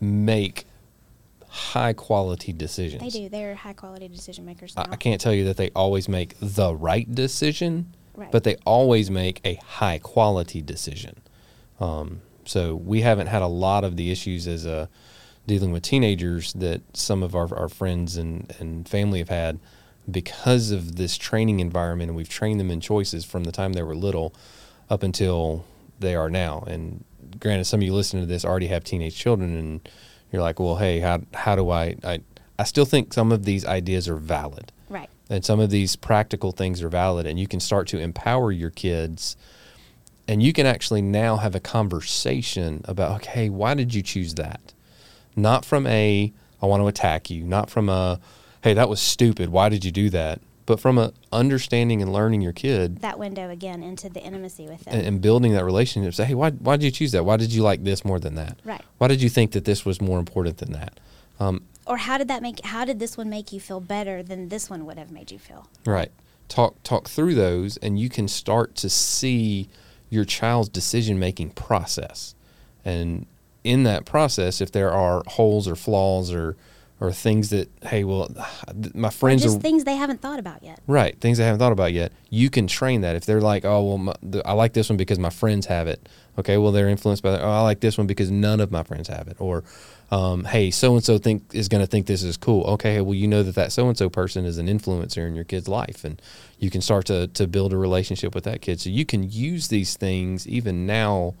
[0.00, 0.66] make
[1.48, 3.02] high quality decisions.
[3.02, 3.28] They do.
[3.28, 4.92] They're high quality decision makers I, now.
[4.92, 8.30] I can't tell you that they always make the right decision, Right.
[8.32, 11.20] but they always make a high quality decision.
[11.78, 14.88] Um, so we haven't had a lot of the issues as a
[15.46, 19.58] dealing with teenagers that some of our, our friends and, and family have had
[20.10, 23.82] because of this training environment and we've trained them in choices from the time they
[23.82, 24.34] were little
[24.90, 25.64] up until
[26.00, 26.64] they are now.
[26.66, 27.04] And
[27.40, 29.88] granted some of you listening to this already have teenage children and
[30.32, 32.20] you're like well hey how, how do I, I
[32.58, 34.72] i still think some of these ideas are valid.
[34.88, 35.08] Right.
[35.28, 38.70] and some of these practical things are valid and you can start to empower your
[38.70, 39.36] kids
[40.28, 44.73] and you can actually now have a conversation about okay why did you choose that
[45.36, 48.18] not from a i want to attack you not from a
[48.62, 52.40] hey that was stupid why did you do that but from a understanding and learning
[52.40, 54.94] your kid That window again into the intimacy with them.
[54.94, 57.52] and, and building that relationship say hey why, why did you choose that why did
[57.52, 58.82] you like this more than that Right.
[58.98, 60.98] why did you think that this was more important than that
[61.40, 64.48] um, or how did that make how did this one make you feel better than
[64.48, 65.68] this one would have made you feel?
[65.84, 66.10] Right.
[66.48, 69.68] Talk talk through those and you can start to see
[70.08, 72.34] your child's decision making process.
[72.84, 73.26] And
[73.64, 76.54] in that process if there are holes or flaws or
[77.00, 78.30] or things that hey well
[78.94, 80.80] my friends just are things they haven't thought about yet.
[80.86, 82.12] right things they haven't thought about yet.
[82.30, 83.16] You can train that.
[83.16, 85.88] If they're like oh well my, the, I like this one because my friends have
[85.88, 86.08] it.
[86.38, 87.42] Okay well they're influenced by that.
[87.42, 89.36] Oh I like this one because none of my friends have it.
[89.40, 89.64] Or
[90.10, 92.64] um, hey so and so think is going to think this is cool.
[92.64, 95.44] Okay well you know that that so and so person is an influencer in your
[95.44, 96.22] kid's life and
[96.58, 98.80] you can start to to build a relationship with that kid.
[98.80, 101.34] So you can use these things even now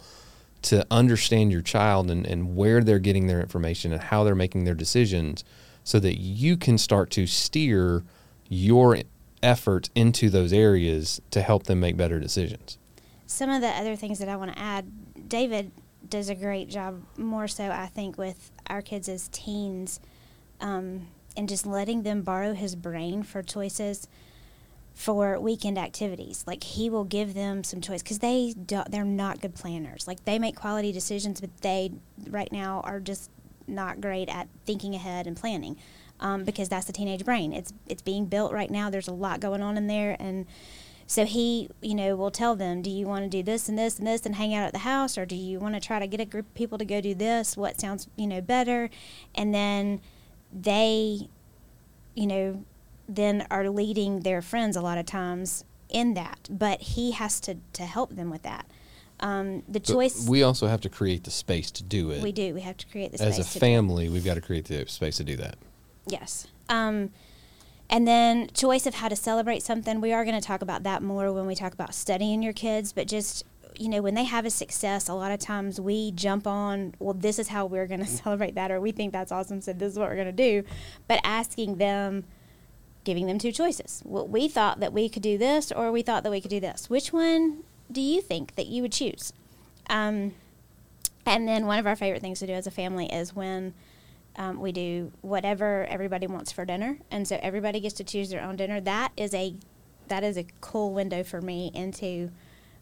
[0.64, 4.64] to understand your child and, and where they're getting their information and how they're making
[4.64, 5.44] their decisions
[5.84, 8.02] so that you can start to steer
[8.48, 8.98] your
[9.42, 12.78] effort into those areas to help them make better decisions.
[13.26, 15.70] Some of the other things that I want to add, David
[16.08, 20.00] does a great job, more so I think, with our kids as teens,
[20.60, 24.08] um, and just letting them borrow his brain for choices
[24.94, 26.44] for weekend activities.
[26.46, 30.06] Like he will give them some choice because they do, they're not good planners.
[30.06, 31.92] Like they make quality decisions, but they
[32.30, 33.30] right now are just
[33.66, 35.76] not great at thinking ahead and planning.
[36.20, 37.52] Um, because that's the teenage brain.
[37.52, 38.88] It's it's being built right now.
[38.88, 40.46] There's a lot going on in there, and
[41.08, 43.98] so he, you know, will tell them, do you want to do this and this
[43.98, 46.06] and this and hang out at the house, or do you want to try to
[46.06, 47.56] get a group of people to go do this?
[47.56, 48.90] What sounds, you know, better?
[49.34, 50.00] And then
[50.52, 51.28] they,
[52.14, 52.64] you know,
[53.08, 56.48] then are leading their friends a lot of times in that.
[56.50, 58.66] But he has to to help them with that.
[59.20, 62.22] Um, the But choice we also have to create the space to do it.
[62.22, 62.52] we do.
[62.54, 63.60] We have to create the As space a do it.
[63.60, 65.56] family, we've got to create the space to do that.
[66.06, 66.46] Yes.
[66.68, 67.10] Um,
[67.88, 70.00] and then choice of how to celebrate something.
[70.00, 72.92] We are going to talk about that more when we talk about studying your kids,
[72.92, 73.44] but just
[73.76, 77.12] you know when they have a success a lot of times we jump on well
[77.12, 79.90] this is how we're going to celebrate that or we think that's awesome so this
[79.92, 80.62] is what we're going to do
[81.08, 82.22] but asking them
[83.04, 86.22] giving them two choices well, we thought that we could do this or we thought
[86.22, 87.62] that we could do this which one
[87.92, 89.32] do you think that you would choose
[89.88, 90.32] um,
[91.26, 93.74] and then one of our favorite things to do as a family is when
[94.36, 98.42] um, we do whatever everybody wants for dinner, and so everybody gets to choose their
[98.42, 98.80] own dinner.
[98.80, 99.54] That is a
[100.08, 102.30] that is a cool window for me into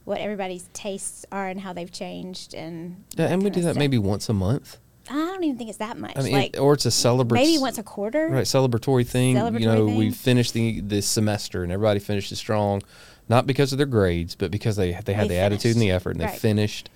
[0.05, 2.55] what everybody's tastes are and how they've changed.
[2.55, 3.77] And Yeah, and we do that stuff.
[3.77, 4.79] maybe once a month.
[5.11, 6.12] I don't even think it's that much.
[6.17, 7.33] I mean, like it- or it's a celebratory.
[7.33, 8.29] maybe once a quarter.
[8.29, 9.37] Right, celebratory thing.
[9.37, 10.12] Celebratory you know, we thing.
[10.12, 12.83] finished the the semester and everybody finished it strong,
[13.29, 15.91] not because of their grades, but because they they had They the attitude and the
[15.91, 16.91] effort and they finished.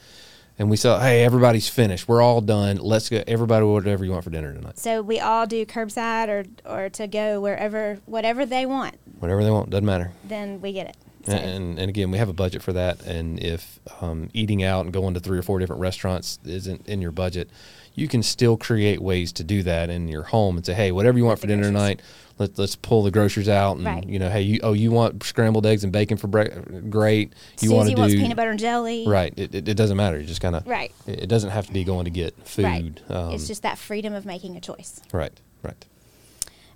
[0.59, 2.09] And we saw, hey, everybody's finished.
[2.09, 2.79] We're all done.
[2.79, 3.23] Let's go.
[3.27, 4.79] Everybody, whatever you want for dinner tonight.
[4.79, 8.95] So we all do curbside or or to go wherever whatever they want.
[9.19, 10.13] Whatever they want, doesn't matter.
[10.25, 10.97] Then we get it.
[11.27, 13.05] So, And, and again, we have a budget for that.
[13.05, 17.03] And if um, eating out and going to three or four different restaurants isn't in
[17.03, 17.51] your budget,
[17.97, 21.19] you can still create ways to do that in your home and say, hey, whatever
[21.19, 22.01] you want for dinner tonight,
[22.39, 23.79] let, let's pull the groceries out.
[23.79, 24.07] And, Right.
[24.07, 26.91] you know, hey, you, oh, you want scrambled eggs and bacon for breakfast?
[26.91, 27.33] Great.
[27.61, 28.21] You want to wants do.
[28.21, 29.07] peanut butter and jelly.
[29.09, 29.33] Right.
[29.37, 30.21] It, it, it doesn't matter.
[30.21, 30.67] You just kind of.
[30.67, 30.93] Right.
[31.07, 32.65] It, it doesn't have to be going to get food.
[33.09, 33.17] Right.
[33.17, 35.01] Um, it's just that freedom of making a choice.
[35.13, 35.33] Right.
[35.63, 35.87] Right.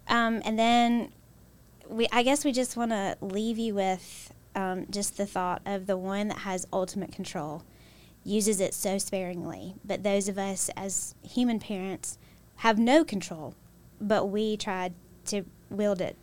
[0.08, 1.12] Um, and then
[1.88, 5.86] we, I guess we just want to leave you with um, just the thought of
[5.86, 7.62] the one that has ultimate control
[8.30, 12.18] uses it so sparingly, but those of us as human parents
[12.56, 13.54] have no control,
[14.00, 14.92] but we try
[15.26, 16.16] to wield it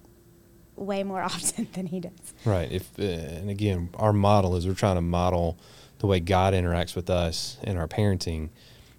[0.75, 2.33] way more often than he does.
[2.45, 2.71] Right.
[2.71, 5.57] If uh, and again, our model is we're trying to model
[5.99, 8.49] the way God interacts with us in our parenting.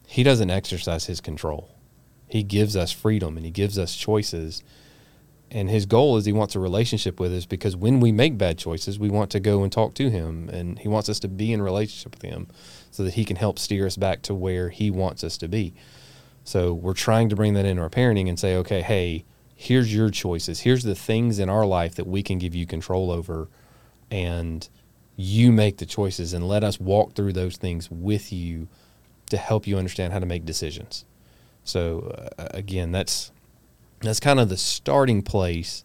[0.07, 1.71] He doesn't exercise his control.
[2.27, 4.63] He gives us freedom and he gives us choices.
[5.51, 8.59] And his goal is he wants a relationship with us because when we make bad
[8.59, 11.53] choices, we want to go and talk to him and he wants us to be
[11.53, 12.49] in relationship with him
[12.91, 15.75] so that he can help steer us back to where he wants us to be.
[16.45, 19.25] So we're trying to bring that into our parenting and say, okay, hey,
[19.55, 20.61] here's your choices.
[20.61, 23.49] Here's the things in our life that we can give you control over,
[24.11, 24.67] and
[25.17, 28.69] you make the choices and let us walk through those things with you
[29.29, 31.05] to help you understand how to make decisions.
[31.65, 33.33] So uh, again, that's
[34.01, 35.85] that's kind of the starting place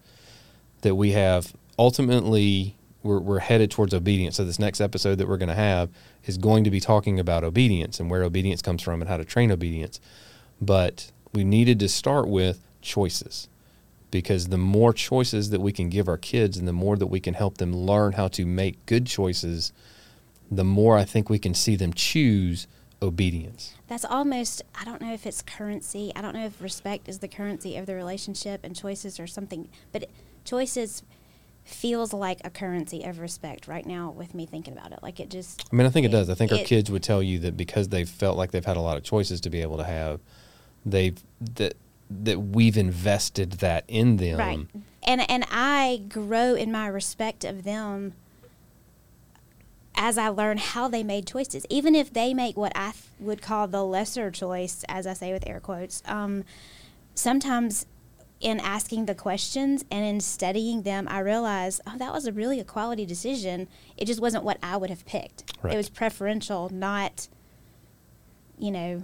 [0.82, 1.54] that we have.
[1.80, 4.38] Ultimately, we're, we're headed towards obedience.
[4.38, 5.90] So this next episode that we're going to have
[6.26, 9.26] is going to be talking about obedience and where obedience comes from and how to
[9.26, 10.00] train obedience.
[10.62, 13.48] But we needed to start with choices
[14.12, 17.20] because the more choices that we can give our kids and the more that we
[17.20, 19.74] can help them learn how to make good choices,
[20.52, 22.68] the more I think we can see them choose
[23.04, 23.76] obedience.
[23.88, 26.12] That's almost, I don't know if it's currency.
[26.16, 29.70] I don't know if respect is the currency of the relationship and choices or something,
[29.92, 30.10] but
[30.46, 31.04] choices
[31.66, 35.00] feels like a currency of respect right now with me thinking about it.
[35.04, 35.66] Like it just.
[35.72, 36.30] I mean, I think it, it does.
[36.30, 38.78] I think it, our kids would tell you that because they've felt like they've had
[38.78, 40.20] a lot of choices to be able to have,
[40.86, 41.18] they've,
[41.56, 41.76] that
[42.10, 44.38] that we've invested that in them.
[44.38, 44.68] Right.
[45.04, 48.14] And and I grow in my respect of them
[49.96, 51.66] as I learn how they made choices.
[51.70, 55.32] Even if they make what I th- would call the lesser choice, as I say
[55.32, 56.44] with air quotes, um,
[57.16, 57.86] sometimes
[58.40, 62.60] in asking the questions and in studying them, I realize, oh, that was a really
[62.60, 63.68] a quality decision.
[63.96, 65.56] It just wasn't what I would have picked.
[65.62, 65.74] Right.
[65.74, 67.30] It was preferential, not,
[68.58, 69.04] you know,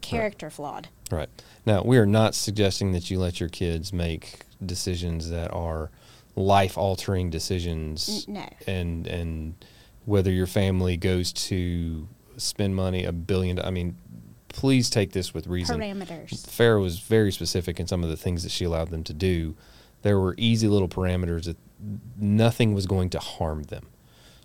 [0.00, 0.52] character right.
[0.52, 0.88] flawed.
[1.10, 1.28] Right.
[1.66, 5.90] Now, we are not suggesting that you let your kids make decisions that are
[6.36, 8.26] life altering decisions.
[8.28, 8.48] N- no.
[8.66, 9.54] And and
[10.10, 13.96] whether your family goes to spend money a billion I mean,
[14.48, 15.78] please take this with reason.
[15.78, 16.30] Parameters.
[16.46, 19.54] Farrah was very specific in some of the things that she allowed them to do.
[20.02, 21.56] There were easy little parameters that
[22.18, 23.86] nothing was going to harm them.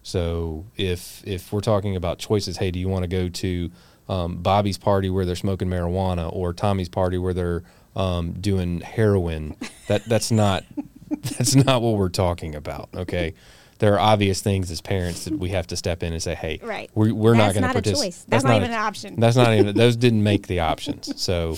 [0.03, 3.72] So if if we're talking about choices, hey, do you want to go to
[4.07, 7.63] um, Bobby's party where they're smoking marijuana or Tommy's party where they're
[7.95, 9.55] um, doing heroin.
[9.88, 10.63] That that's not
[11.09, 12.89] that's not what we're talking about.
[12.93, 13.34] Okay,
[13.80, 16.59] there are obvious things as parents that we have to step in and say, hey,
[16.63, 18.13] right, we, we're not going to participate.
[18.13, 18.30] participate.
[18.30, 19.19] That's, not, even an option.
[19.19, 21.21] That's not even those didn't make the options.
[21.21, 21.55] So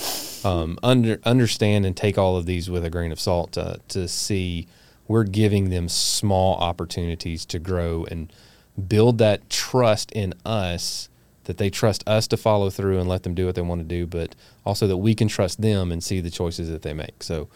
[0.48, 4.08] um, under understand and take all of these with a grain of salt uh, to
[4.08, 4.66] see
[5.06, 8.32] we're giving them small opportunities to grow and
[8.86, 11.08] build that trust in us
[11.44, 13.86] that they trust us to follow through and let them do what they want to
[13.86, 17.22] do, but also that we can trust them and see the choices that they make.
[17.22, 17.48] So,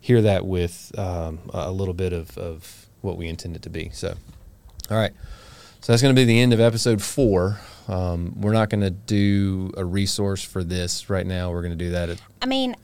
[0.00, 3.90] hear that with um, a little bit of, of what we intend it to be.
[3.92, 4.14] So,
[4.90, 5.12] all right.
[5.80, 7.58] So, that's going to be the end of episode four.
[7.88, 11.50] Um, we're not going to do a resource for this right now.
[11.50, 12.10] We're going to do that.
[12.10, 12.76] At, I mean,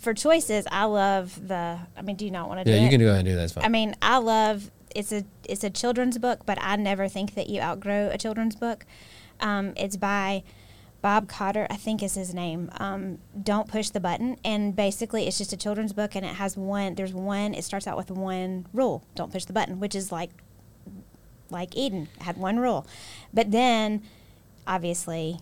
[0.00, 1.78] for choices, I love the.
[1.96, 2.84] I mean, do you not want to do yeah, it?
[2.84, 3.64] you can go ahead and do that.
[3.64, 7.48] I mean, I love it's a it's a children's book, but I never think that
[7.48, 8.86] you outgrow a children's book.
[9.40, 10.44] Um, it's by
[11.04, 12.70] Bob Cotter, I think is his name.
[12.78, 16.56] Um, Don't push the button, and basically it's just a children's book, and it has
[16.56, 16.94] one.
[16.94, 17.52] There's one.
[17.52, 20.30] It starts out with one rule: don't push the button, which is like
[21.50, 22.86] like Eden had one rule,
[23.34, 24.02] but then
[24.66, 25.40] obviously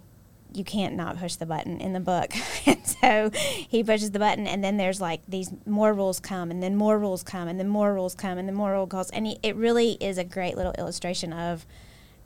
[0.53, 2.33] you can't not push the button in the book.
[2.67, 6.61] and so he pushes the button, and then there's like these more rules come, and
[6.61, 9.11] then more rules come, and then more rules come, and then more rules calls.
[9.11, 11.67] And he, it really is a great little illustration of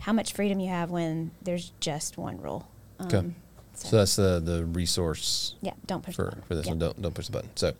[0.01, 2.67] how much freedom you have when there's just one rule.
[2.99, 3.27] Um, okay.
[3.75, 3.89] So.
[3.89, 3.97] so.
[3.97, 5.55] that's the the resource.
[5.61, 6.73] Yeah, don't push for for this yeah.
[6.73, 6.79] one.
[6.79, 7.51] Don't don't push the button.
[7.57, 7.75] So,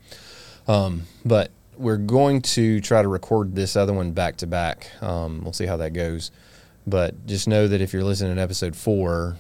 [0.69, 4.91] um, but we're going to try to record this other one back to back.
[5.01, 6.31] Um, we'll see how that goes.
[6.87, 9.37] But just know that if you're listening to episode four,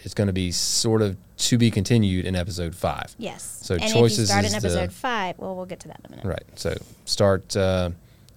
[0.00, 3.14] it's going to be sort of to be continued in episode five.
[3.18, 3.60] Yes.
[3.62, 6.00] So and choices if you start in episode the, five, well, we'll get to that
[6.00, 6.26] in a minute.
[6.26, 6.44] Right.
[6.56, 7.56] So start.
[7.56, 7.90] Uh,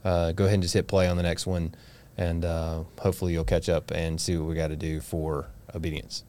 [0.04, 1.76] uh, go ahead and just hit play on the next one,
[2.18, 6.24] and uh, hopefully you'll catch up and see what we got to do for obedience.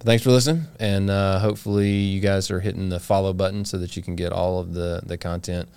[0.00, 3.76] But thanks for listening, and uh, hopefully you guys are hitting the follow button so
[3.76, 5.68] that you can get all of the the content.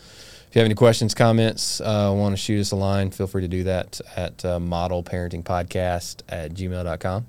[0.47, 3.41] If you have any questions, comments, uh, want to shoot us a line, feel free
[3.41, 7.25] to do that at uh, modelparentingpodcast at gmail.com.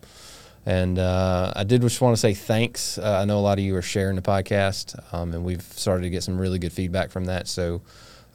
[0.67, 2.97] And uh, I did just want to say thanks.
[2.97, 6.03] Uh, I know a lot of you are sharing the podcast, um, and we've started
[6.05, 7.49] to get some really good feedback from that.
[7.49, 7.83] So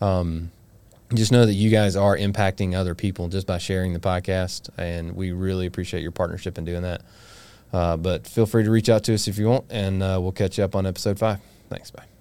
[0.02, 0.52] um,
[1.14, 5.16] just know that you guys are impacting other people just by sharing the podcast, and
[5.16, 7.04] we really appreciate your partnership in doing that.
[7.72, 10.32] Uh, but feel free to reach out to us if you want, and uh, we'll
[10.32, 11.40] catch you up on episode five.
[11.70, 11.92] Thanks.
[11.92, 12.19] Bye.